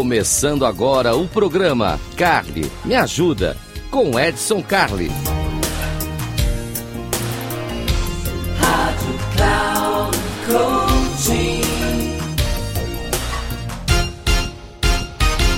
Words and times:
Começando 0.00 0.64
agora 0.64 1.14
o 1.14 1.28
programa 1.28 2.00
Carly 2.16 2.62
Me 2.86 2.94
Ajuda 2.94 3.54
com 3.90 4.18
Edson 4.18 4.62
Carli. 4.62 5.08
Rádio 8.58 9.18
Cloud 9.36 10.16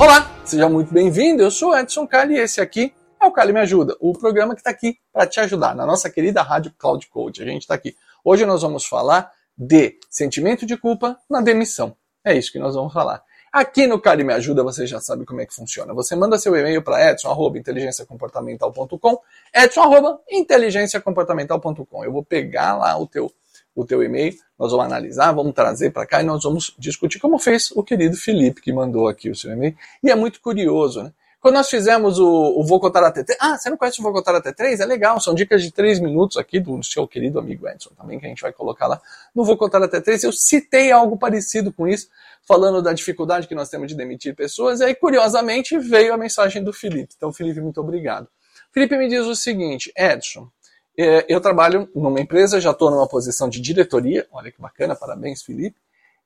Olá, 0.00 0.28
seja 0.44 0.68
muito 0.68 0.92
bem-vindo. 0.92 1.40
Eu 1.40 1.50
sou 1.52 1.78
Edson 1.78 2.04
Carli 2.04 2.34
e 2.34 2.40
esse 2.40 2.60
aqui 2.60 2.92
é 3.20 3.24
o 3.24 3.30
Carli 3.30 3.52
Me 3.52 3.60
Ajuda, 3.60 3.96
o 4.00 4.12
programa 4.12 4.54
que 4.54 4.60
está 4.60 4.70
aqui 4.70 4.98
para 5.12 5.24
te 5.24 5.38
ajudar 5.38 5.76
na 5.76 5.86
nossa 5.86 6.10
querida 6.10 6.42
Rádio 6.42 6.72
Cloud 6.76 7.06
Coach. 7.06 7.40
A 7.40 7.46
gente 7.46 7.62
está 7.62 7.76
aqui. 7.76 7.94
Hoje 8.24 8.44
nós 8.44 8.62
vamos 8.62 8.84
falar 8.84 9.30
de 9.56 10.00
sentimento 10.10 10.66
de 10.66 10.76
culpa 10.76 11.16
na 11.30 11.40
demissão. 11.40 11.96
É 12.24 12.36
isso 12.36 12.50
que 12.50 12.58
nós 12.58 12.74
vamos 12.74 12.92
falar. 12.92 13.22
Aqui 13.52 13.86
no 13.86 14.00
Cari 14.00 14.24
Me 14.24 14.32
Ajuda 14.32 14.64
você 14.64 14.86
já 14.86 14.98
sabe 14.98 15.26
como 15.26 15.42
é 15.42 15.46
que 15.46 15.54
funciona. 15.54 15.92
Você 15.92 16.16
manda 16.16 16.38
seu 16.38 16.56
e-mail 16.56 16.80
para 16.80 17.10
edson@inteligenciacomportamental.com, 17.10 19.20
edson@inteligenciacomportamental.com. 19.54 22.02
Eu 22.02 22.12
vou 22.12 22.24
pegar 22.24 22.78
lá 22.78 22.98
o 22.98 23.06
teu 23.06 23.30
o 23.74 23.86
teu 23.86 24.02
e-mail, 24.02 24.34
nós 24.58 24.70
vamos 24.70 24.84
analisar, 24.86 25.32
vamos 25.32 25.54
trazer 25.54 25.92
para 25.92 26.06
cá 26.06 26.22
e 26.22 26.24
nós 26.24 26.44
vamos 26.44 26.74
discutir 26.78 27.18
como 27.18 27.38
fez 27.38 27.70
o 27.72 27.82
querido 27.82 28.14
Felipe 28.16 28.60
que 28.60 28.70
mandou 28.70 29.08
aqui 29.08 29.30
o 29.30 29.34
seu 29.34 29.50
e-mail. 29.52 29.74
E 30.02 30.10
é 30.10 30.14
muito 30.14 30.42
curioso, 30.42 31.02
né? 31.02 31.10
Quando 31.42 31.56
nós 31.56 31.68
fizemos 31.68 32.20
o, 32.20 32.30
o 32.56 32.62
Vocotar 32.62 33.02
AT3, 33.02 33.34
ah, 33.40 33.58
você 33.58 33.68
não 33.68 33.76
conhece 33.76 33.98
o 33.98 34.02
Vocotar 34.04 34.40
AT3? 34.40 34.78
É 34.78 34.86
legal, 34.86 35.20
são 35.20 35.34
dicas 35.34 35.60
de 35.60 35.72
três 35.72 35.98
minutos 35.98 36.36
aqui 36.36 36.60
do 36.60 36.80
seu 36.84 37.04
querido 37.08 37.36
amigo 37.36 37.66
Edson 37.66 37.90
também, 37.96 38.20
que 38.20 38.26
a 38.26 38.28
gente 38.28 38.40
vai 38.40 38.52
colocar 38.52 38.86
lá 38.86 39.02
no 39.34 39.44
Vocotar 39.44 39.82
AT3. 39.82 40.22
Eu 40.22 40.32
citei 40.32 40.92
algo 40.92 41.18
parecido 41.18 41.72
com 41.72 41.88
isso, 41.88 42.08
falando 42.46 42.80
da 42.80 42.92
dificuldade 42.92 43.48
que 43.48 43.56
nós 43.56 43.68
temos 43.68 43.88
de 43.88 43.96
demitir 43.96 44.36
pessoas, 44.36 44.78
e 44.78 44.84
aí, 44.84 44.94
curiosamente, 44.94 45.76
veio 45.80 46.14
a 46.14 46.16
mensagem 46.16 46.62
do 46.62 46.72
Felipe. 46.72 47.14
Então, 47.16 47.32
Felipe, 47.32 47.60
muito 47.60 47.80
obrigado. 47.80 48.28
Felipe 48.70 48.96
me 48.96 49.08
diz 49.08 49.26
o 49.26 49.34
seguinte, 49.34 49.92
Edson, 49.96 50.48
é, 50.96 51.26
eu 51.28 51.40
trabalho 51.40 51.90
numa 51.92 52.20
empresa, 52.20 52.60
já 52.60 52.70
estou 52.70 52.88
numa 52.88 53.08
posição 53.08 53.48
de 53.48 53.60
diretoria, 53.60 54.28
olha 54.30 54.52
que 54.52 54.60
bacana, 54.60 54.94
parabéns, 54.94 55.42
Felipe, 55.42 55.76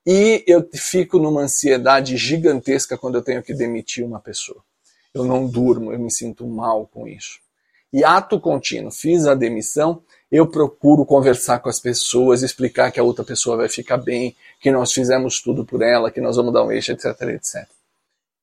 e 0.06 0.44
eu 0.46 0.68
fico 0.74 1.18
numa 1.18 1.40
ansiedade 1.40 2.18
gigantesca 2.18 2.98
quando 2.98 3.14
eu 3.14 3.22
tenho 3.22 3.42
que 3.42 3.54
demitir 3.54 4.04
uma 4.04 4.20
pessoa 4.20 4.62
eu 5.16 5.24
não 5.24 5.46
durmo, 5.46 5.92
eu 5.92 5.98
me 5.98 6.10
sinto 6.10 6.46
mal 6.46 6.86
com 6.86 7.06
isso. 7.06 7.38
E 7.92 8.04
ato 8.04 8.38
contínuo, 8.40 8.90
fiz 8.90 9.26
a 9.26 9.34
demissão, 9.34 10.02
eu 10.30 10.46
procuro 10.46 11.06
conversar 11.06 11.60
com 11.60 11.68
as 11.68 11.78
pessoas, 11.78 12.42
explicar 12.42 12.90
que 12.90 13.00
a 13.00 13.02
outra 13.02 13.24
pessoa 13.24 13.56
vai 13.56 13.68
ficar 13.68 13.96
bem, 13.96 14.36
que 14.60 14.70
nós 14.70 14.92
fizemos 14.92 15.40
tudo 15.40 15.64
por 15.64 15.82
ela, 15.82 16.10
que 16.10 16.20
nós 16.20 16.36
vamos 16.36 16.52
dar 16.52 16.64
um 16.64 16.72
eixo, 16.72 16.92
etc, 16.92 17.20
etc. 17.22 17.66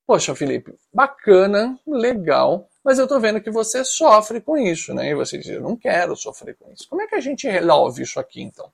Poxa, 0.07 0.33
Felipe, 0.33 0.73
bacana, 0.94 1.77
legal, 1.85 2.67
mas 2.83 2.99
eu 2.99 3.07
tô 3.07 3.19
vendo 3.19 3.41
que 3.41 3.51
você 3.51 3.85
sofre 3.85 4.41
com 4.41 4.57
isso, 4.57 4.94
né? 4.94 5.09
E 5.09 5.16
você 5.16 5.38
diz, 5.38 5.47
eu 5.47 5.61
não 5.61 5.77
quero 5.77 6.16
sofrer 6.16 6.55
com 6.55 6.71
isso. 6.71 6.88
Como 6.89 7.01
é 7.01 7.07
que 7.07 7.16
a 7.16 7.21
gente 7.21 7.47
resolve 7.47 8.03
isso 8.03 8.19
aqui, 8.19 8.41
então? 8.41 8.69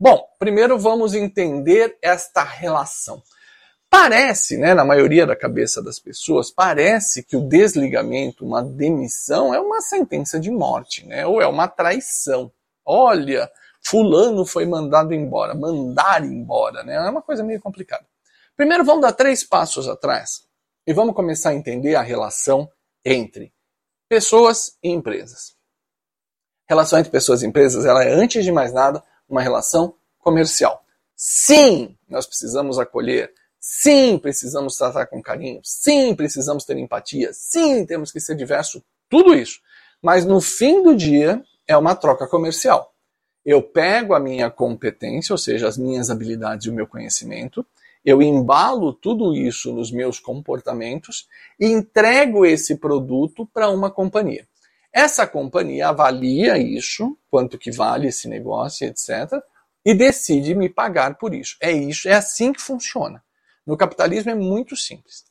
Bom, 0.00 0.28
primeiro 0.38 0.78
vamos 0.78 1.14
entender 1.14 1.96
esta 2.00 2.42
relação. 2.42 3.22
Parece, 3.90 4.58
né, 4.58 4.74
na 4.74 4.84
maioria 4.84 5.26
da 5.26 5.34
cabeça 5.34 5.82
das 5.82 5.98
pessoas, 5.98 6.50
parece 6.50 7.22
que 7.22 7.36
o 7.36 7.48
desligamento, 7.48 8.44
uma 8.44 8.62
demissão, 8.62 9.54
é 9.54 9.60
uma 9.60 9.80
sentença 9.80 10.38
de 10.38 10.50
morte, 10.50 11.06
né, 11.06 11.26
ou 11.26 11.40
é 11.40 11.46
uma 11.46 11.66
traição. 11.66 12.52
Olha, 12.84 13.50
fulano 13.82 14.44
foi 14.44 14.66
mandado 14.66 15.14
embora, 15.14 15.54
mandar 15.54 16.22
embora, 16.22 16.82
né, 16.84 16.94
é 16.96 17.10
uma 17.10 17.22
coisa 17.22 17.42
meio 17.42 17.60
complicada. 17.60 18.04
Primeiro 18.56 18.84
vamos 18.84 19.02
dar 19.02 19.12
três 19.12 19.42
passos 19.42 19.88
atrás 19.88 20.44
e 20.86 20.92
vamos 20.92 21.14
começar 21.14 21.50
a 21.50 21.54
entender 21.54 21.94
a 21.94 22.02
relação 22.02 22.70
entre 23.04 23.52
pessoas 24.08 24.76
e 24.82 24.90
empresas. 24.90 25.56
Relação 26.66 26.98
entre 26.98 27.10
pessoas 27.10 27.42
e 27.42 27.46
empresas, 27.46 27.86
ela 27.86 28.04
é 28.04 28.12
antes 28.12 28.44
de 28.44 28.52
mais 28.52 28.72
nada 28.72 29.02
uma 29.26 29.40
relação 29.40 29.94
comercial. 30.18 30.84
Sim, 31.16 31.96
nós 32.08 32.26
precisamos 32.26 32.78
acolher 32.78 33.32
Sim, 33.60 34.18
precisamos 34.18 34.76
tratar 34.76 35.06
com 35.06 35.22
carinho. 35.22 35.60
Sim, 35.64 36.14
precisamos 36.14 36.64
ter 36.64 36.78
empatia. 36.78 37.30
Sim, 37.32 37.84
temos 37.84 38.12
que 38.12 38.20
ser 38.20 38.34
diverso. 38.36 38.82
Tudo 39.08 39.34
isso. 39.34 39.60
Mas 40.02 40.24
no 40.24 40.40
fim 40.40 40.82
do 40.82 40.94
dia 40.94 41.42
é 41.66 41.76
uma 41.76 41.94
troca 41.94 42.26
comercial. 42.26 42.94
Eu 43.44 43.62
pego 43.62 44.14
a 44.14 44.20
minha 44.20 44.50
competência, 44.50 45.32
ou 45.32 45.38
seja, 45.38 45.66
as 45.66 45.76
minhas 45.76 46.10
habilidades 46.10 46.66
e 46.66 46.70
o 46.70 46.74
meu 46.74 46.86
conhecimento, 46.86 47.64
eu 48.04 48.22
embalo 48.22 48.92
tudo 48.92 49.34
isso 49.34 49.72
nos 49.72 49.90
meus 49.90 50.20
comportamentos 50.20 51.26
e 51.58 51.66
entrego 51.66 52.46
esse 52.46 52.76
produto 52.76 53.46
para 53.46 53.68
uma 53.68 53.90
companhia. 53.90 54.46
Essa 54.92 55.26
companhia 55.26 55.88
avalia 55.88 56.58
isso, 56.58 57.16
quanto 57.30 57.58
que 57.58 57.70
vale 57.70 58.08
esse 58.08 58.28
negócio, 58.28 58.86
etc., 58.86 59.42
e 59.84 59.94
decide 59.94 60.54
me 60.54 60.68
pagar 60.68 61.16
por 61.16 61.34
isso. 61.34 61.56
É 61.60 61.70
isso, 61.72 62.08
é 62.08 62.14
assim 62.14 62.52
que 62.52 62.60
funciona. 62.60 63.22
No 63.68 63.76
capitalismo 63.76 64.30
é 64.30 64.34
muito 64.34 64.74
simples. 64.74 65.26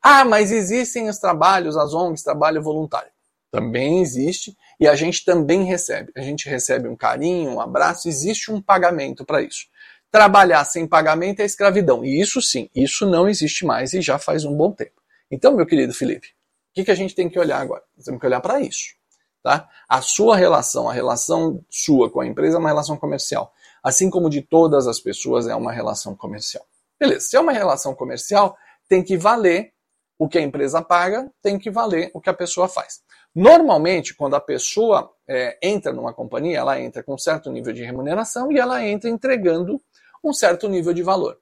Ah, 0.00 0.24
mas 0.24 0.52
existem 0.52 1.08
os 1.08 1.18
trabalhos, 1.18 1.76
as 1.76 1.92
ONGs, 1.92 2.22
trabalho 2.22 2.62
voluntário. 2.62 3.10
Também 3.50 4.00
existe 4.00 4.56
e 4.78 4.86
a 4.86 4.94
gente 4.94 5.24
também 5.24 5.64
recebe. 5.64 6.12
A 6.16 6.20
gente 6.20 6.48
recebe 6.48 6.86
um 6.86 6.94
carinho, 6.94 7.50
um 7.50 7.60
abraço, 7.60 8.08
existe 8.08 8.52
um 8.52 8.62
pagamento 8.62 9.24
para 9.24 9.42
isso. 9.42 9.66
Trabalhar 10.08 10.64
sem 10.66 10.86
pagamento 10.86 11.40
é 11.40 11.44
escravidão. 11.44 12.04
E 12.04 12.20
isso 12.20 12.40
sim, 12.40 12.70
isso 12.76 13.04
não 13.04 13.28
existe 13.28 13.66
mais 13.66 13.92
e 13.92 14.00
já 14.00 14.20
faz 14.20 14.44
um 14.44 14.56
bom 14.56 14.70
tempo. 14.70 15.02
Então, 15.28 15.56
meu 15.56 15.66
querido 15.66 15.92
Felipe, 15.92 16.28
o 16.28 16.74
que, 16.74 16.84
que 16.84 16.92
a 16.92 16.94
gente 16.94 17.12
tem 17.12 17.28
que 17.28 17.40
olhar 17.40 17.60
agora? 17.60 17.82
Temos 18.04 18.20
que 18.20 18.26
olhar 18.26 18.40
para 18.40 18.60
isso. 18.60 18.94
Tá? 19.42 19.68
A 19.88 20.00
sua 20.00 20.36
relação, 20.36 20.88
a 20.88 20.92
relação 20.92 21.60
sua 21.68 22.08
com 22.08 22.20
a 22.20 22.26
empresa 22.26 22.56
é 22.56 22.60
uma 22.60 22.68
relação 22.68 22.96
comercial. 22.96 23.52
Assim 23.82 24.08
como 24.08 24.30
de 24.30 24.42
todas 24.42 24.86
as 24.86 25.00
pessoas 25.00 25.48
é 25.48 25.56
uma 25.56 25.72
relação 25.72 26.14
comercial. 26.14 26.64
Beleza, 27.00 27.28
se 27.28 27.36
é 27.36 27.40
uma 27.40 27.52
relação 27.52 27.94
comercial, 27.94 28.54
tem 28.86 29.02
que 29.02 29.16
valer 29.16 29.72
o 30.18 30.28
que 30.28 30.36
a 30.36 30.42
empresa 30.42 30.82
paga, 30.82 31.32
tem 31.40 31.58
que 31.58 31.70
valer 31.70 32.10
o 32.12 32.20
que 32.20 32.28
a 32.28 32.34
pessoa 32.34 32.68
faz. 32.68 33.00
Normalmente, 33.34 34.14
quando 34.14 34.34
a 34.34 34.40
pessoa 34.40 35.10
é, 35.26 35.56
entra 35.62 35.94
numa 35.94 36.12
companhia, 36.12 36.58
ela 36.58 36.78
entra 36.78 37.02
com 37.02 37.14
um 37.14 37.18
certo 37.18 37.50
nível 37.50 37.72
de 37.72 37.82
remuneração 37.82 38.52
e 38.52 38.58
ela 38.58 38.84
entra 38.84 39.08
entregando 39.08 39.80
um 40.22 40.32
certo 40.32 40.68
nível 40.68 40.92
de 40.92 41.02
valor. 41.02 41.38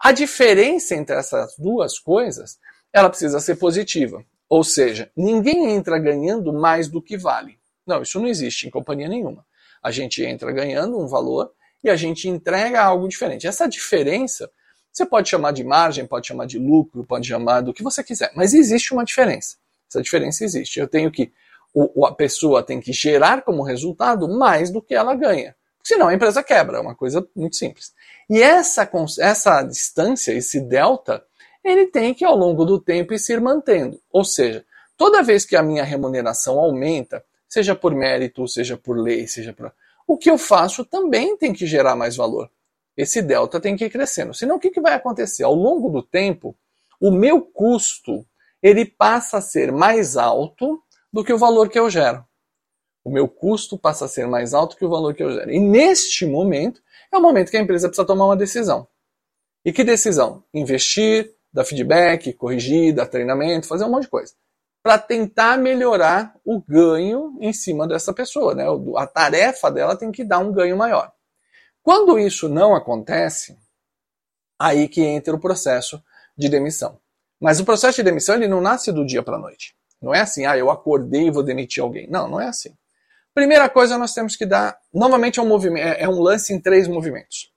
A 0.00 0.12
diferença 0.12 0.94
entre 0.94 1.14
essas 1.14 1.54
duas 1.58 1.98
coisas, 1.98 2.58
ela 2.90 3.10
precisa 3.10 3.38
ser 3.38 3.56
positiva. 3.56 4.24
Ou 4.48 4.64
seja, 4.64 5.10
ninguém 5.14 5.72
entra 5.72 5.98
ganhando 5.98 6.52
mais 6.52 6.88
do 6.88 7.02
que 7.02 7.18
vale. 7.18 7.58
Não, 7.86 8.00
isso 8.00 8.18
não 8.18 8.28
existe 8.28 8.66
em 8.66 8.70
companhia 8.70 9.08
nenhuma. 9.08 9.44
A 9.82 9.90
gente 9.90 10.24
entra 10.24 10.52
ganhando 10.52 10.98
um 10.98 11.06
valor 11.06 11.52
e 11.84 11.90
a 11.90 11.96
gente 11.96 12.28
entrega 12.28 12.82
algo 12.82 13.08
diferente. 13.08 13.46
Essa 13.46 13.68
diferença 13.68 14.50
você 14.96 15.04
pode 15.04 15.28
chamar 15.28 15.52
de 15.52 15.62
margem, 15.62 16.06
pode 16.06 16.26
chamar 16.26 16.46
de 16.46 16.58
lucro, 16.58 17.04
pode 17.04 17.28
chamar 17.28 17.60
do 17.60 17.74
que 17.74 17.82
você 17.82 18.02
quiser, 18.02 18.32
mas 18.34 18.54
existe 18.54 18.94
uma 18.94 19.04
diferença. 19.04 19.56
Essa 19.90 20.00
diferença 20.00 20.42
existe. 20.42 20.80
Eu 20.80 20.88
tenho 20.88 21.10
que, 21.10 21.30
o, 21.74 22.06
a 22.06 22.14
pessoa 22.14 22.62
tem 22.62 22.80
que 22.80 22.94
gerar 22.94 23.42
como 23.42 23.62
resultado 23.62 24.26
mais 24.26 24.70
do 24.70 24.80
que 24.80 24.94
ela 24.94 25.14
ganha. 25.14 25.54
Senão 25.84 26.08
a 26.08 26.14
empresa 26.14 26.42
quebra, 26.42 26.78
é 26.78 26.80
uma 26.80 26.94
coisa 26.94 27.28
muito 27.36 27.56
simples. 27.56 27.92
E 28.30 28.42
essa, 28.42 28.90
essa 29.20 29.62
distância, 29.64 30.32
esse 30.32 30.62
delta, 30.62 31.22
ele 31.62 31.88
tem 31.88 32.14
que 32.14 32.24
ao 32.24 32.34
longo 32.34 32.64
do 32.64 32.80
tempo 32.80 33.12
ir 33.12 33.18
se 33.18 33.38
mantendo. 33.38 34.00
Ou 34.10 34.24
seja, 34.24 34.64
toda 34.96 35.22
vez 35.22 35.44
que 35.44 35.56
a 35.56 35.62
minha 35.62 35.84
remuneração 35.84 36.58
aumenta, 36.58 37.22
seja 37.46 37.74
por 37.74 37.94
mérito, 37.94 38.48
seja 38.48 38.78
por 38.78 38.96
lei, 38.96 39.28
seja 39.28 39.52
por. 39.52 39.70
O 40.06 40.16
que 40.16 40.30
eu 40.30 40.38
faço 40.38 40.86
também 40.86 41.36
tem 41.36 41.52
que 41.52 41.66
gerar 41.66 41.94
mais 41.94 42.16
valor 42.16 42.50
esse 42.96 43.20
delta 43.20 43.60
tem 43.60 43.76
que 43.76 43.84
ir 43.84 43.90
crescendo. 43.90 44.32
Senão, 44.32 44.56
o 44.56 44.60
que, 44.60 44.70
que 44.70 44.80
vai 44.80 44.94
acontecer? 44.94 45.44
Ao 45.44 45.54
longo 45.54 45.90
do 45.90 46.02
tempo, 46.02 46.56
o 47.00 47.10
meu 47.10 47.42
custo 47.42 48.26
ele 48.62 48.84
passa 48.84 49.38
a 49.38 49.40
ser 49.40 49.70
mais 49.70 50.16
alto 50.16 50.82
do 51.12 51.22
que 51.22 51.32
o 51.32 51.38
valor 51.38 51.68
que 51.68 51.78
eu 51.78 51.90
gero. 51.90 52.24
O 53.04 53.10
meu 53.10 53.28
custo 53.28 53.78
passa 53.78 54.06
a 54.06 54.08
ser 54.08 54.26
mais 54.26 54.52
alto 54.52 54.76
que 54.76 54.84
o 54.84 54.88
valor 54.88 55.14
que 55.14 55.22
eu 55.22 55.30
gero. 55.32 55.50
E 55.50 55.60
neste 55.60 56.26
momento, 56.26 56.82
é 57.12 57.16
o 57.16 57.22
momento 57.22 57.50
que 57.50 57.56
a 57.56 57.60
empresa 57.60 57.88
precisa 57.88 58.06
tomar 58.06 58.24
uma 58.26 58.36
decisão. 58.36 58.88
E 59.64 59.72
que 59.72 59.84
decisão? 59.84 60.42
Investir, 60.52 61.34
dar 61.52 61.64
feedback, 61.64 62.32
corrigir, 62.32 62.94
dar 62.94 63.06
treinamento, 63.06 63.66
fazer 63.66 63.84
um 63.84 63.90
monte 63.90 64.02
de 64.02 64.10
coisa. 64.10 64.32
Para 64.82 64.98
tentar 64.98 65.58
melhorar 65.58 66.34
o 66.44 66.60
ganho 66.60 67.36
em 67.40 67.52
cima 67.52 67.86
dessa 67.86 68.12
pessoa. 68.12 68.54
Né? 68.54 68.64
A 68.96 69.06
tarefa 69.06 69.70
dela 69.70 69.96
tem 69.96 70.10
que 70.10 70.24
dar 70.24 70.38
um 70.38 70.52
ganho 70.52 70.76
maior. 70.76 71.12
Quando 71.86 72.18
isso 72.18 72.48
não 72.48 72.74
acontece, 72.74 73.56
aí 74.58 74.88
que 74.88 75.00
entra 75.00 75.36
o 75.36 75.38
processo 75.38 76.02
de 76.36 76.48
demissão. 76.48 76.98
Mas 77.40 77.60
o 77.60 77.64
processo 77.64 77.94
de 77.94 78.02
demissão 78.02 78.34
ele 78.34 78.48
não 78.48 78.60
nasce 78.60 78.90
do 78.90 79.06
dia 79.06 79.22
para 79.22 79.36
a 79.36 79.38
noite. 79.38 79.72
Não 80.02 80.12
é 80.12 80.20
assim, 80.20 80.46
ah, 80.46 80.58
eu 80.58 80.68
acordei 80.68 81.28
e 81.28 81.30
vou 81.30 81.44
demitir 81.44 81.80
alguém. 81.80 82.10
Não, 82.10 82.26
não 82.26 82.40
é 82.40 82.48
assim. 82.48 82.76
Primeira 83.32 83.70
coisa, 83.70 83.96
nós 83.96 84.12
temos 84.12 84.34
que 84.34 84.44
dar. 84.44 84.76
Novamente, 84.92 85.38
é 85.38 85.42
um, 85.44 85.46
movimento, 85.46 85.86
é, 85.86 86.02
é 86.02 86.08
um 86.08 86.20
lance 86.20 86.52
em 86.52 86.60
três 86.60 86.88
movimentos. 86.88 87.52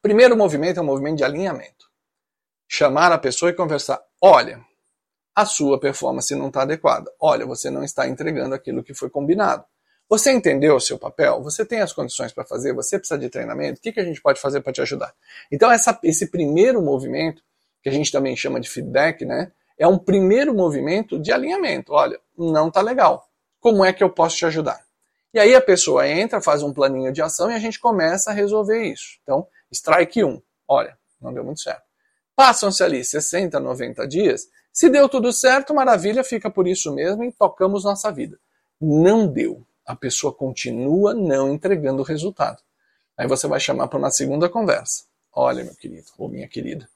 Primeiro 0.00 0.36
movimento 0.36 0.78
é 0.78 0.80
um 0.80 0.86
movimento 0.86 1.16
de 1.16 1.24
alinhamento. 1.24 1.90
chamar 2.68 3.10
a 3.10 3.18
pessoa 3.18 3.50
e 3.50 3.54
conversar. 3.54 4.00
Olha, 4.22 4.64
a 5.34 5.44
sua 5.44 5.80
performance 5.80 6.32
não 6.36 6.46
está 6.46 6.62
adequada. 6.62 7.12
Olha, 7.20 7.44
você 7.44 7.70
não 7.70 7.82
está 7.82 8.06
entregando 8.06 8.54
aquilo 8.54 8.84
que 8.84 8.94
foi 8.94 9.10
combinado. 9.10 9.64
Você 10.14 10.30
entendeu 10.30 10.76
o 10.76 10.80
seu 10.80 10.96
papel? 10.96 11.42
Você 11.42 11.64
tem 11.64 11.80
as 11.80 11.92
condições 11.92 12.32
para 12.32 12.44
fazer? 12.44 12.72
Você 12.72 13.00
precisa 13.00 13.18
de 13.18 13.28
treinamento? 13.28 13.80
O 13.80 13.82
que, 13.82 13.90
que 13.90 13.98
a 13.98 14.04
gente 14.04 14.22
pode 14.22 14.40
fazer 14.40 14.60
para 14.60 14.72
te 14.72 14.80
ajudar? 14.80 15.12
Então, 15.50 15.72
essa, 15.72 15.98
esse 16.04 16.30
primeiro 16.30 16.80
movimento, 16.80 17.42
que 17.82 17.88
a 17.88 17.92
gente 17.92 18.12
também 18.12 18.36
chama 18.36 18.60
de 18.60 18.70
feedback, 18.70 19.24
né? 19.24 19.50
É 19.76 19.88
um 19.88 19.98
primeiro 19.98 20.54
movimento 20.54 21.18
de 21.18 21.32
alinhamento. 21.32 21.92
Olha, 21.92 22.16
não 22.38 22.68
está 22.68 22.80
legal. 22.80 23.28
Como 23.58 23.84
é 23.84 23.92
que 23.92 24.04
eu 24.04 24.08
posso 24.08 24.36
te 24.36 24.46
ajudar? 24.46 24.84
E 25.32 25.40
aí 25.40 25.52
a 25.52 25.60
pessoa 25.60 26.06
entra, 26.06 26.40
faz 26.40 26.62
um 26.62 26.72
planinho 26.72 27.12
de 27.12 27.20
ação 27.20 27.50
e 27.50 27.54
a 27.54 27.58
gente 27.58 27.80
começa 27.80 28.30
a 28.30 28.34
resolver 28.34 28.84
isso. 28.84 29.18
Então, 29.24 29.48
strike 29.72 30.22
1. 30.22 30.40
Olha, 30.68 30.96
não 31.20 31.34
deu 31.34 31.42
muito 31.42 31.60
certo. 31.60 31.82
Passam-se 32.36 32.84
ali 32.84 33.04
60, 33.04 33.58
90 33.58 34.06
dias. 34.06 34.46
Se 34.72 34.88
deu 34.88 35.08
tudo 35.08 35.32
certo, 35.32 35.74
maravilha, 35.74 36.22
fica 36.22 36.48
por 36.48 36.68
isso 36.68 36.94
mesmo 36.94 37.24
e 37.24 37.32
tocamos 37.32 37.82
nossa 37.82 38.12
vida. 38.12 38.38
Não 38.80 39.26
deu 39.26 39.66
a 39.86 39.94
pessoa 39.94 40.32
continua 40.32 41.14
não 41.14 41.52
entregando 41.52 42.02
o 42.02 42.04
resultado. 42.04 42.62
Aí 43.16 43.28
você 43.28 43.46
vai 43.46 43.60
chamar 43.60 43.88
para 43.88 43.98
uma 43.98 44.10
segunda 44.10 44.48
conversa. 44.48 45.04
Olha, 45.32 45.64
meu 45.64 45.74
querido 45.74 46.06
ou 46.18 46.28
minha 46.28 46.48
querida, 46.48 46.88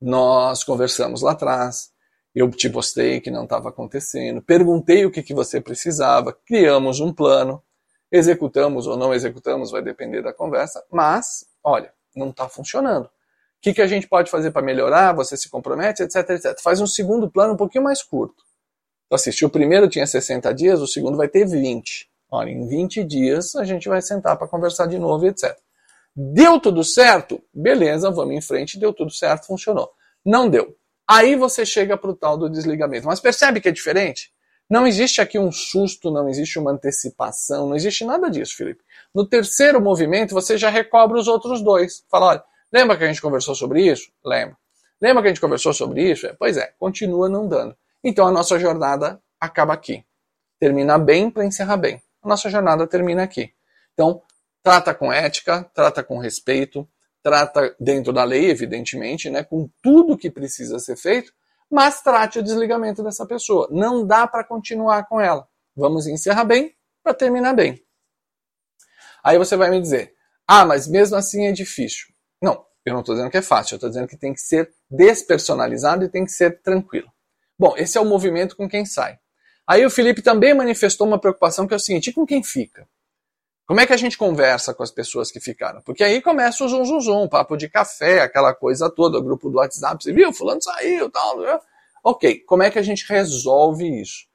nós 0.00 0.64
conversamos 0.64 1.22
lá 1.22 1.32
atrás, 1.32 1.92
eu 2.34 2.50
te 2.50 2.68
postei 2.68 3.20
que 3.20 3.30
não 3.30 3.44
estava 3.44 3.68
acontecendo, 3.68 4.42
perguntei 4.42 5.04
o 5.04 5.10
que, 5.10 5.22
que 5.22 5.34
você 5.34 5.60
precisava, 5.60 6.32
criamos 6.46 7.00
um 7.00 7.12
plano, 7.12 7.62
executamos 8.10 8.86
ou 8.86 8.96
não 8.96 9.12
executamos, 9.12 9.70
vai 9.70 9.82
depender 9.82 10.22
da 10.22 10.32
conversa, 10.32 10.82
mas, 10.90 11.46
olha, 11.62 11.92
não 12.16 12.30
está 12.30 12.48
funcionando. 12.48 13.06
O 13.06 13.10
que, 13.60 13.74
que 13.74 13.82
a 13.82 13.86
gente 13.86 14.08
pode 14.08 14.30
fazer 14.30 14.50
para 14.50 14.60
melhorar? 14.60 15.12
Você 15.14 15.36
se 15.36 15.48
compromete, 15.48 16.02
etc, 16.02 16.30
etc. 16.30 16.60
Faz 16.60 16.80
um 16.80 16.86
segundo 16.86 17.30
plano 17.30 17.54
um 17.54 17.56
pouquinho 17.56 17.84
mais 17.84 18.02
curto. 18.02 18.42
Então, 19.06 19.14
assistiu 19.16 19.48
o 19.48 19.50
primeiro 19.50 19.88
tinha 19.88 20.06
60 20.06 20.52
dias, 20.52 20.80
o 20.80 20.86
segundo 20.86 21.16
vai 21.16 21.28
ter 21.28 21.46
20. 21.46 22.10
Olha, 22.32 22.48
em 22.48 22.66
20 22.66 23.04
dias 23.04 23.54
a 23.54 23.62
gente 23.62 23.90
vai 23.90 24.00
sentar 24.00 24.38
para 24.38 24.48
conversar 24.48 24.86
de 24.86 24.98
novo, 24.98 25.26
etc. 25.26 25.54
Deu 26.16 26.58
tudo 26.58 26.82
certo? 26.82 27.44
Beleza, 27.52 28.10
vamos 28.10 28.34
em 28.34 28.40
frente, 28.40 28.78
deu 28.78 28.90
tudo 28.90 29.10
certo, 29.10 29.46
funcionou. 29.46 29.90
Não 30.24 30.48
deu. 30.48 30.74
Aí 31.06 31.36
você 31.36 31.66
chega 31.66 31.94
para 31.94 32.10
o 32.10 32.16
tal 32.16 32.38
do 32.38 32.48
desligamento. 32.48 33.06
Mas 33.06 33.20
percebe 33.20 33.60
que 33.60 33.68
é 33.68 33.70
diferente? 33.70 34.32
Não 34.68 34.86
existe 34.86 35.20
aqui 35.20 35.38
um 35.38 35.52
susto, 35.52 36.10
não 36.10 36.26
existe 36.26 36.58
uma 36.58 36.70
antecipação, 36.70 37.68
não 37.68 37.76
existe 37.76 38.02
nada 38.02 38.30
disso, 38.30 38.56
Felipe. 38.56 38.82
No 39.14 39.26
terceiro 39.26 39.78
movimento, 39.78 40.32
você 40.32 40.56
já 40.56 40.70
recobre 40.70 41.18
os 41.18 41.28
outros 41.28 41.62
dois. 41.62 42.02
Fala, 42.10 42.28
olha, 42.28 42.44
lembra 42.72 42.96
que 42.96 43.04
a 43.04 43.08
gente 43.08 43.20
conversou 43.20 43.54
sobre 43.54 43.82
isso? 43.82 44.10
Lembra. 44.24 44.56
Lembra 44.98 45.22
que 45.22 45.28
a 45.28 45.30
gente 45.32 45.40
conversou 45.40 45.74
sobre 45.74 46.10
isso? 46.10 46.26
Pois 46.38 46.56
é, 46.56 46.72
continua 46.78 47.28
não 47.28 47.46
dando. 47.46 47.76
Então 48.02 48.26
a 48.26 48.32
nossa 48.32 48.58
jornada 48.58 49.20
acaba 49.38 49.74
aqui. 49.74 50.02
Termina 50.58 50.98
bem 50.98 51.30
para 51.30 51.44
encerrar 51.44 51.76
bem 51.76 52.00
a 52.22 52.28
nossa 52.28 52.48
jornada 52.48 52.86
termina 52.86 53.22
aqui. 53.22 53.52
Então, 53.94 54.22
trata 54.62 54.94
com 54.94 55.12
ética, 55.12 55.68
trata 55.74 56.02
com 56.02 56.18
respeito, 56.18 56.88
trata 57.22 57.74
dentro 57.78 58.12
da 58.12 58.24
lei, 58.24 58.50
evidentemente, 58.50 59.30
né, 59.30 59.44
com 59.44 59.68
tudo 59.82 60.16
que 60.16 60.30
precisa 60.30 60.78
ser 60.78 60.96
feito, 60.96 61.32
mas 61.70 62.02
trate 62.02 62.38
o 62.38 62.42
desligamento 62.42 63.02
dessa 63.02 63.26
pessoa. 63.26 63.68
Não 63.70 64.06
dá 64.06 64.26
para 64.26 64.44
continuar 64.44 65.06
com 65.08 65.20
ela. 65.20 65.48
Vamos 65.74 66.06
encerrar 66.06 66.44
bem 66.44 66.74
para 67.02 67.14
terminar 67.14 67.54
bem. 67.54 67.82
Aí 69.24 69.38
você 69.38 69.56
vai 69.56 69.70
me 69.70 69.80
dizer: 69.80 70.14
ah, 70.46 70.66
mas 70.66 70.86
mesmo 70.86 71.16
assim 71.16 71.46
é 71.46 71.52
difícil. 71.52 72.08
Não, 72.42 72.66
eu 72.84 72.92
não 72.92 73.00
estou 73.00 73.14
dizendo 73.14 73.30
que 73.30 73.38
é 73.38 73.42
fácil, 73.42 73.74
eu 73.74 73.76
estou 73.76 73.88
dizendo 73.88 74.08
que 74.08 74.16
tem 74.16 74.34
que 74.34 74.40
ser 74.40 74.70
despersonalizado 74.90 76.04
e 76.04 76.08
tem 76.08 76.24
que 76.24 76.32
ser 76.32 76.60
tranquilo. 76.60 77.10
Bom, 77.58 77.74
esse 77.76 77.96
é 77.96 78.00
o 78.00 78.04
movimento 78.04 78.56
com 78.56 78.68
quem 78.68 78.84
sai. 78.84 79.18
Aí 79.66 79.84
o 79.86 79.90
Felipe 79.90 80.22
também 80.22 80.54
manifestou 80.54 81.06
uma 81.06 81.18
preocupação 81.18 81.66
que 81.66 81.74
é 81.74 81.76
o 81.76 81.80
seguinte: 81.80 82.10
e 82.10 82.12
com 82.12 82.26
quem 82.26 82.42
fica? 82.42 82.86
Como 83.66 83.80
é 83.80 83.86
que 83.86 83.92
a 83.92 83.96
gente 83.96 84.18
conversa 84.18 84.74
com 84.74 84.82
as 84.82 84.90
pessoas 84.90 85.30
que 85.30 85.40
ficaram? 85.40 85.80
Porque 85.82 86.02
aí 86.02 86.20
começa 86.20 86.64
o 86.64 86.68
zum 86.68 86.84
zum 86.84 87.00
zum, 87.00 87.28
papo 87.28 87.56
de 87.56 87.68
café, 87.68 88.20
aquela 88.20 88.52
coisa 88.52 88.90
toda, 88.90 89.18
o 89.18 89.22
grupo 89.22 89.48
do 89.48 89.58
WhatsApp, 89.58 90.02
você 90.02 90.12
viu, 90.12 90.32
fulano 90.32 90.62
saiu, 90.62 91.10
tal. 91.10 91.38
Ok, 92.04 92.40
como 92.40 92.64
é 92.64 92.70
que 92.70 92.78
a 92.78 92.82
gente 92.82 93.06
resolve 93.08 94.00
isso? 94.00 94.26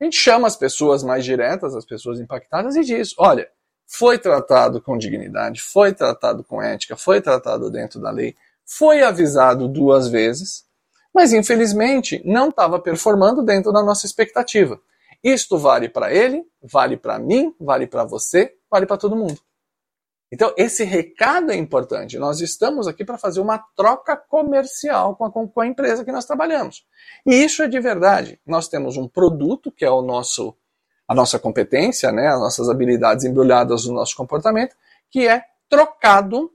A 0.00 0.04
gente 0.04 0.16
chama 0.16 0.46
as 0.46 0.56
pessoas 0.56 1.02
mais 1.02 1.24
diretas, 1.24 1.74
as 1.74 1.86
pessoas 1.86 2.20
impactadas 2.20 2.76
e 2.76 2.82
diz, 2.82 3.14
olha, 3.16 3.48
foi 3.86 4.18
tratado 4.18 4.82
com 4.82 4.98
dignidade, 4.98 5.62
foi 5.62 5.94
tratado 5.94 6.42
com 6.44 6.60
ética, 6.60 6.96
foi 6.96 7.20
tratado 7.20 7.70
dentro 7.70 8.00
da 8.00 8.10
lei, 8.10 8.36
foi 8.64 9.02
avisado 9.02 9.68
duas 9.68 10.08
vezes, 10.08 10.66
mas 11.16 11.32
infelizmente 11.32 12.20
não 12.26 12.50
estava 12.50 12.78
performando 12.78 13.42
dentro 13.42 13.72
da 13.72 13.82
nossa 13.82 14.04
expectativa. 14.04 14.78
Isto 15.24 15.56
vale 15.56 15.88
para 15.88 16.12
ele, 16.12 16.44
vale 16.62 16.94
para 16.94 17.18
mim, 17.18 17.54
vale 17.58 17.86
para 17.86 18.04
você, 18.04 18.54
vale 18.70 18.84
para 18.84 18.98
todo 18.98 19.16
mundo. 19.16 19.40
Então, 20.30 20.52
esse 20.58 20.84
recado 20.84 21.52
é 21.52 21.56
importante. 21.56 22.18
Nós 22.18 22.42
estamos 22.42 22.86
aqui 22.86 23.02
para 23.02 23.16
fazer 23.16 23.40
uma 23.40 23.56
troca 23.74 24.14
comercial 24.14 25.16
com 25.16 25.24
a, 25.24 25.30
com 25.30 25.60
a, 25.62 25.66
empresa 25.66 26.04
que 26.04 26.12
nós 26.12 26.26
trabalhamos. 26.26 26.84
E 27.24 27.34
isso 27.34 27.62
é 27.62 27.66
de 27.66 27.80
verdade. 27.80 28.38
Nós 28.44 28.68
temos 28.68 28.98
um 28.98 29.08
produto 29.08 29.72
que 29.72 29.86
é 29.86 29.90
o 29.90 30.02
nosso, 30.02 30.54
a 31.08 31.14
nossa 31.14 31.38
competência, 31.38 32.12
né, 32.12 32.28
as 32.28 32.40
nossas 32.40 32.68
habilidades 32.68 33.24
embrulhadas 33.24 33.86
no 33.86 33.94
nosso 33.94 34.14
comportamento, 34.14 34.76
que 35.10 35.26
é 35.26 35.42
trocado 35.66 36.52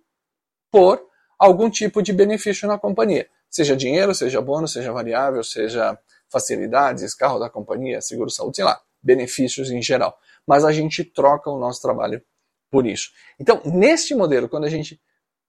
por 0.69 1.04
algum 1.40 1.68
tipo 1.68 2.04
de 2.04 2.13
benefício 2.13 2.68
na 2.68 2.78
companhia. 2.78 3.28
Seja 3.51 3.75
dinheiro, 3.75 4.15
seja 4.15 4.42
bônus, 4.42 4.71
seja 4.71 4.94
variável, 4.94 5.44
seja 5.44 6.00
facilidades, 6.30 7.13
carro 7.13 7.38
da 7.38 7.50
companhia, 7.50 8.00
seguro-saúde, 8.00 8.56
sei 8.56 8.65
lá, 8.65 8.80
benefícios 9.03 9.69
em 9.69 9.81
geral. 9.81 10.18
Mas 10.48 10.63
a 10.63 10.71
gente 10.71 11.03
troca 11.03 11.50
o 11.50 11.59
nosso 11.59 11.81
trabalho 11.81 12.24
por 12.71 12.88
isso. 12.88 13.12
Então, 13.38 13.62
neste 13.65 14.15
modelo, 14.15 14.48
quando 14.48 14.63
a 14.63 14.69
gente 14.69 15.00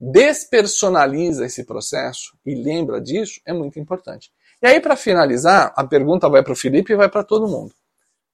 despersonaliza 0.00 1.46
esse 1.46 1.62
processo 1.62 2.36
e 2.44 2.56
lembra 2.56 3.00
disso, 3.00 3.40
é 3.46 3.52
muito 3.52 3.78
importante. 3.78 4.32
E 4.60 4.66
aí, 4.66 4.80
para 4.80 4.96
finalizar, 4.96 5.72
a 5.76 5.84
pergunta 5.84 6.28
vai 6.28 6.42
para 6.42 6.52
o 6.52 6.56
Felipe 6.56 6.92
e 6.92 6.96
vai 6.96 7.08
para 7.08 7.22
todo 7.22 7.46
mundo. 7.46 7.72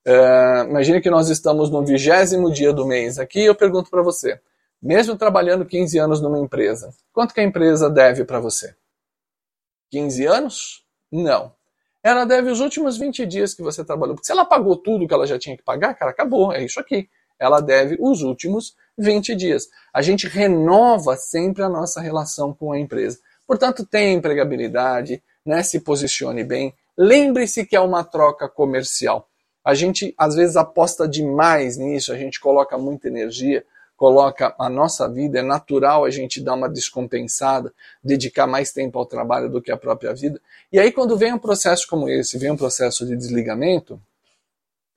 Uh, 0.07 0.71
imagine 0.71 1.03
que 1.03 1.11
nós 1.11 1.29
estamos 1.29 1.69
no 1.69 1.85
vigésimo 1.85 2.51
dia 2.51 2.73
do 2.73 2.87
mês 2.87 3.19
aqui 3.19 3.41
e 3.41 3.45
eu 3.45 3.55
pergunto 3.55 3.91
para 3.91 4.01
você, 4.01 4.41
mesmo 4.81 5.17
trabalhando 5.17 5.67
15 5.67 5.99
anos 5.99 6.21
numa 6.23 6.39
empresa, 6.39 6.95
quanto 7.13 7.35
que 7.35 7.41
a 7.41 7.45
empresa 7.45 7.91
deve 7.91 8.25
para 8.25 8.41
você? 8.41 8.75
15 9.91 10.27
anos? 10.27 10.85
Não. 11.11 11.53
Ela 12.03 12.25
deve 12.25 12.51
os 12.51 12.61
últimos 12.61 12.97
20 12.97 13.27
dias 13.27 13.55
que 13.55 13.63
você 13.63 13.85
trabalhou. 13.85 14.15
Porque 14.15 14.27
se 14.27 14.33
ela 14.33 14.45
pagou 14.45 14.77
tudo 14.77 15.07
que 15.07 15.15
ela 15.15 15.27
já 15.27 15.39
tinha 15.39 15.57
que 15.57 15.63
pagar, 15.63 15.95
cara, 15.95 16.11
acabou. 16.11 16.53
É 16.53 16.65
isso 16.65 16.79
aqui. 16.79 17.09
Ela 17.39 17.61
deve 17.61 17.97
os 18.01 18.23
últimos 18.23 18.75
20 18.97 19.35
dias. 19.35 19.69
A 19.93 20.03
gente 20.03 20.27
renova 20.27 21.17
sempre 21.17 21.63
a 21.63 21.69
nossa 21.69 22.01
relação 22.01 22.53
com 22.53 22.73
a 22.73 22.79
empresa. 22.79 23.19
Portanto, 23.47 23.87
tenha 23.87 24.13
empregabilidade, 24.13 25.23
né, 25.45 25.63
se 25.63 25.81
posicione 25.81 26.45
bem. 26.45 26.75
Lembre-se 26.97 27.65
que 27.65 27.77
é 27.77 27.81
uma 27.81 28.05
troca 28.05 28.49
comercial. 28.49 29.29
A 29.65 29.75
gente 29.75 30.15
às 30.19 30.35
vezes 30.35 30.57
aposta 30.57 31.07
demais 31.07 31.77
nisso, 31.77 32.13
a 32.13 32.17
gente 32.17 32.41
coloca 32.41 32.77
muita 32.77 33.09
energia, 33.09 33.65
coloca 33.99 34.55
a 34.57 34.71
nossa 34.71 35.09
vida, 35.09 35.41
é 35.41 35.43
natural 35.43 36.05
a 36.05 36.11
gente 36.11 36.41
dar 36.41 36.55
uma 36.55 36.69
descompensada, 36.69 37.75
dedicar 38.03 38.47
mais 38.47 38.73
tempo 38.73 38.97
ao 38.97 39.05
trabalho 39.05 39.51
do 39.51 39.61
que 39.61 39.73
à 39.73 39.77
própria 39.77 40.15
vida. 40.15 40.41
E 40.73 40.79
aí, 40.79 40.93
quando 40.93 41.19
vem 41.19 41.33
um 41.33 41.39
processo 41.39 41.85
como 41.89 42.09
esse, 42.09 42.39
vem 42.39 42.53
um 42.53 42.57
processo 42.57 43.05
de 43.05 43.17
desligamento, 43.17 44.01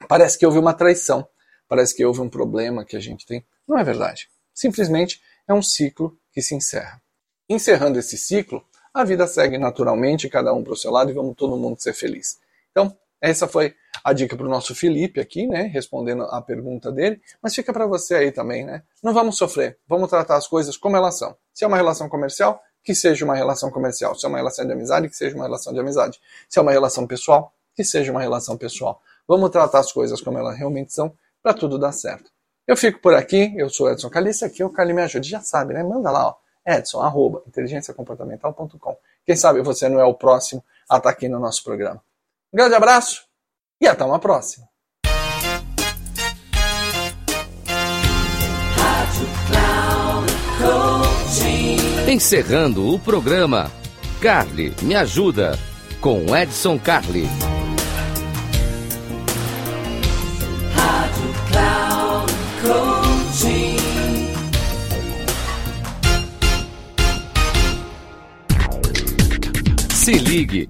parece 0.08 0.38
que 0.38 0.46
houve 0.46 0.60
uma 0.60 0.72
traição, 0.72 1.28
parece 1.68 1.96
que 1.96 2.06
houve 2.06 2.22
um 2.22 2.30
problema 2.30 2.86
que 2.86 2.96
a 2.96 3.00
gente 3.00 3.26
tem. 3.26 3.44
Não 3.68 3.76
é 3.76 3.84
verdade. 3.84 4.30
Simplesmente 4.54 5.20
é 5.48 5.54
um 5.54 5.64
ciclo 5.64 6.16
que 6.32 6.40
se 6.40 6.54
encerra. 6.54 7.02
Encerrando 7.50 7.98
esse 7.98 8.20
ciclo, 8.20 8.64
a 8.94 9.04
vida 9.04 9.26
segue 9.26 9.58
naturalmente, 9.58 10.30
cada 10.30 10.54
um 10.54 10.64
para 10.64 10.74
o 10.74 10.78
seu 10.78 10.92
lado 10.92 11.10
e 11.10 11.14
vamos 11.14 11.36
todo 11.36 11.58
mundo 11.58 11.82
ser 11.82 11.94
feliz. 11.94 12.40
Então, 12.70 12.96
essa 13.20 13.48
foi 13.48 13.74
a 14.04 14.14
dica 14.14 14.36
para 14.36 14.46
o 14.46 14.50
nosso 14.50 14.74
Felipe 14.74 15.20
aqui, 15.20 15.48
né? 15.48 15.64
Respondendo 15.64 16.24
a 16.24 16.42
pergunta 16.42 16.92
dele. 16.92 17.22
Mas 17.42 17.54
fica 17.54 17.72
para 17.72 17.86
você 17.86 18.16
aí 18.16 18.32
também, 18.32 18.66
né? 18.66 18.84
Não 19.04 19.14
vamos 19.14 19.38
sofrer. 19.38 19.78
Vamos 19.88 20.10
tratar 20.10 20.38
as 20.38 20.48
coisas 20.48 20.78
como 20.78 20.96
elas 20.96 21.18
são. 21.18 21.36
Se 21.54 21.64
é 21.64 21.68
uma 21.68 21.78
relação 21.78 22.10
comercial, 22.10 22.62
que 22.84 22.96
seja 22.96 23.24
uma 23.26 23.36
relação 23.36 23.70
comercial. 23.70 24.16
Se 24.16 24.26
é 24.26 24.30
uma 24.30 24.38
relação 24.38 24.66
de 24.66 24.72
amizade, 24.72 25.10
que 25.10 25.16
seja 25.16 25.36
uma 25.36 25.46
relação 25.46 25.74
de 25.74 25.80
amizade. 25.80 26.20
Se 26.50 26.58
é 26.58 26.62
uma 26.62 26.72
relação 26.72 27.06
pessoal, 27.06 27.54
que 27.76 27.84
seja 27.84 28.12
uma 28.12 28.22
relação 28.22 28.58
pessoal. 28.58 29.02
Vamos 29.28 29.50
tratar 29.50 29.80
as 29.80 29.92
coisas 29.92 30.22
como 30.22 30.38
elas 30.38 30.58
realmente 30.58 30.94
são 30.94 31.14
para 31.42 31.54
tudo 31.54 31.78
dar 31.78 31.92
certo. 31.92 32.32
Eu 32.68 32.78
fico 32.78 33.00
por 33.00 33.14
aqui. 33.14 33.54
Eu 33.56 33.70
sou 33.70 33.92
Edson 33.92 34.10
Calice. 34.10 34.46
Aqui 34.46 34.62
é 34.62 34.66
o 34.66 34.70
Cali 34.70 34.94
Me 34.94 35.02
Ajude. 35.02 35.30
Já 35.30 35.42
sabe, 35.42 35.74
né? 35.74 35.84
Manda 35.84 36.10
lá, 36.12 36.30
ó. 36.30 36.36
Edson, 36.66 37.02
arroba, 37.02 37.44
inteligenciacomportamental.com. 37.48 38.98
Quem 39.26 39.36
sabe 39.36 39.62
você 39.62 39.90
não 39.90 40.00
é 40.00 40.06
o 40.06 40.14
próximo 40.14 40.64
a 40.90 40.98
estar 40.98 41.10
aqui 41.10 41.28
no 41.28 41.40
nosso 41.40 41.64
programa. 41.64 42.02
Um 42.54 42.58
grande 42.58 42.76
abraço 42.76 43.31
e 43.82 43.88
até 43.88 44.06
uma 44.06 44.20
próxima. 44.20 44.66
Encerrando 52.08 52.94
o 52.94 53.00
programa 53.00 53.72
Carly, 54.22 54.76
me 54.84 54.94
ajuda, 54.94 55.58
com 56.00 56.36
Edson 56.36 56.78
Coaching. 56.78 57.30
Se 69.90 70.14
ligue, 70.14 70.70